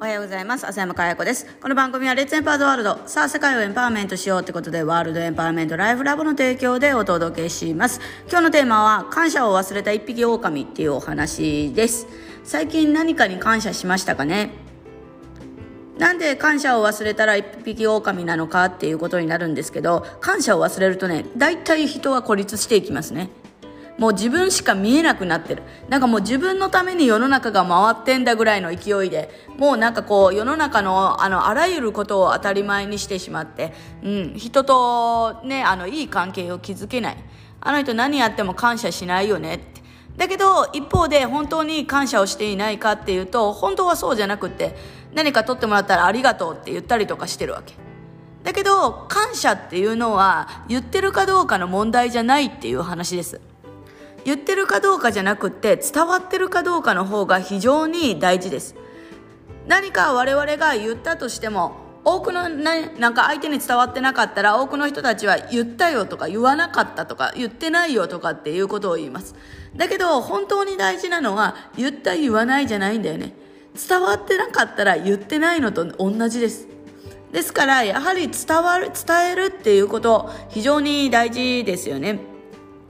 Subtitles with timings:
[0.00, 0.66] おはようございます。
[0.66, 1.44] 浅山かや子です。
[1.60, 3.00] この番組はレッツエンパワードワールド。
[3.04, 8.00] さあ、世界をエンパワーメントしようってことで、ワールドエンパワーメントライフラボの提供でお届けします。
[8.30, 12.06] 今日のテーマは、感謝を忘れた一匹狼っていうお話です。
[12.44, 14.52] 最近何かに感謝しましたかね？
[15.98, 23.28] なんで感謝を忘れたら一匹狼なのかっていうことになるんですけど、感謝を忘れるとね、大体人は孤立していきますね。
[24.00, 25.62] もう自分しか見えなくなってる。
[25.90, 37.16] なんかもう自分のために世の中が回ってんだぐらいの勢いで、もうなんかこう世の中のあのあらゆることを当たり前にしてしまって、うん、人とね、あのいい関係を築けない。
[37.60, 39.82] あの人何やっても感謝しないよねって。
[40.16, 44.76] だけど一方で本当に感謝をしていないかっていうと、本当はそうじゃなくって、
[45.12, 47.74] 何か取ってもらったらありがとうって言ったりとかしてるわけ。
[48.44, 53.42] だけど感謝っていうのは言ってるかどうかの問題じゃないっていう話です。
[54.24, 58.74] 言ってるかどうかじゃなくって伝わってるかどうかの方が非常に大事です。
[59.66, 69.34] 何か我々が言ったとしても多くのなんか相手に伝わってなかったら多くの人たちは言ったよとか言わなかったとか言ってないよとかっていうことを言います。
[69.76, 73.34] だけど本当に大事なのは言った言わないじゃないんだよね。
[73.88, 76.66] 伝わってなかったら言ってないのと同じです。
[77.32, 82.18] ですからやはり伝わる伝えるっていうこと非常に大事ですよね。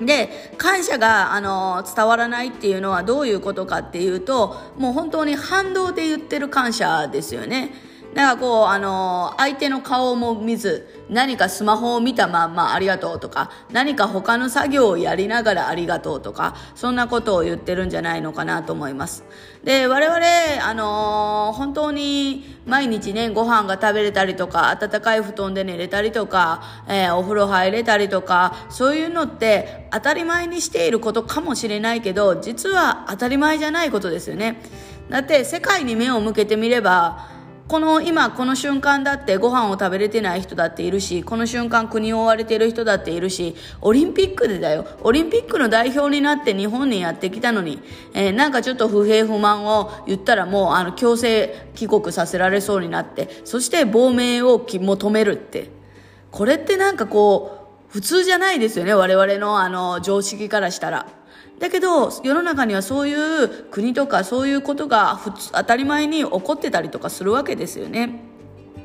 [0.00, 7.87] で感謝があの伝わらないっていうのはどういうことかっていうともう本当に反動で言ってる感謝ですよね。
[8.14, 19.24] だかこう、あの相手の顔も見ず、何かスマホを見たまんまありがとうとか、何か他の作業をやりながらありがとうとか、そんなことを言ってるんじゃないのかなと思います。
[19.62, 20.18] で、我々、
[20.62, 34.62] あの本当に毎日ね、ご飯が食べれたりとか、暖かい布団で寝れたりとか、えー、お風呂入れたりとか、そういうのって当たり前にしていることかもしれないけど、実は当たり前じゃないことですよね。
[35.10, 37.37] だって世界に目を向けてみれば、
[37.68, 44.86] この今この瞬間だってご飯を食べれてない人だっているしこの瞬間国を追われている人だっているしオリンピックでだよ。
[45.02, 47.82] オリンピックの代表になって日本にやってきたのに、
[48.14, 53.42] えー、なんかちょっと不平不満を言ったらもうあの強制帰国させられそうになって。
[53.44, 55.70] そして亡命を求めるって。
[56.30, 58.94] これってなんかこう普通じゃないですよね。
[58.94, 61.17] 我々のあの常識からしたら。
[61.58, 68.28] だけど世の中にはそういう国とかそういうことが普通当たり前に起こってたりとかするわけですよね。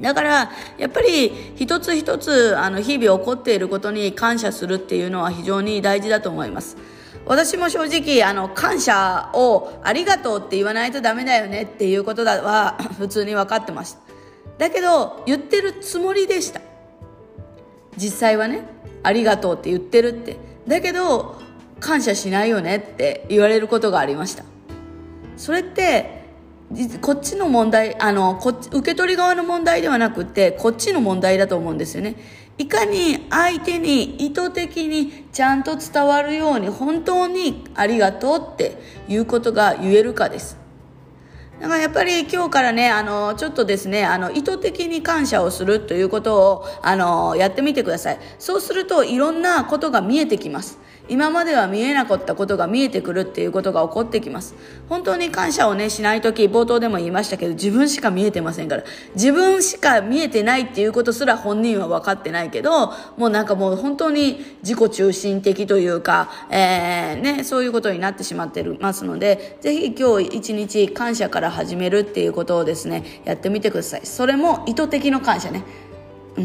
[0.00, 6.76] だからやっぱり一つ一つあの日々起こっていることに感謝するっていうのは非常に大事だと思います。
[7.26, 14.00] 私も正直あの感謝をありがとうって言わないとダメだよねっていうことだは 普通に分かってました。
[14.58, 16.60] だけど言ってるつもりでした。
[17.96, 18.62] 実際はね
[19.02, 20.36] ありがとうって言ってるって。
[20.66, 21.43] だけど
[21.84, 24.44] 感謝しないよねって言われることがありました。
[25.36, 26.24] それって
[27.02, 32.16] こっちの問題あのこ受け取り側の問題ではなくてこっちの問題だと思うんですよね。
[32.56, 40.63] いかに相手に意図的にちゃんと伝わるように本当にありがとうっていうことが言えるかです。
[41.60, 48.18] だからやっぱり今日からね、あの、ちょっとですね、あの、意図的に感謝をするということを、あの、やってみてください。
[48.38, 50.78] そうするといろんなことが見えてきます。
[51.06, 54.54] 今までは見えなかったことが見えてくるっていうことが起こってきます
[54.88, 58.84] 本当に感謝をねしない時冒頭でも言いましたけど自分しか見えてませんから
[59.14, 62.88] 自分しか見えてないっていうことすら本人は分かってないけど
[63.18, 74.06] もうなんかもう本当に自己中心的というか、えー、ね、そういうことになってしまってますのでぜひ今日一日感謝からから始めるっていうことをですねやってみてください。
[74.06, 75.64] それも意図的の感謝ね。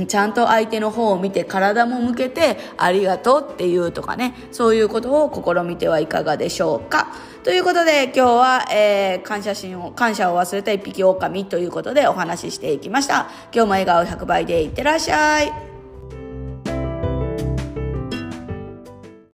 [0.07, 4.35] ちゃんと相手の方を見て体も向けてありがとうっていうとかね。
[4.51, 7.07] そういうことを試みてはいかがでしょうか。
[7.43, 13.29] ということで今日は、えー、感謝心を感謝を忘れた一匹狼ということでお話ししていきました。
[13.53, 15.68] 今日も笑顔100倍でいってらっしゃい。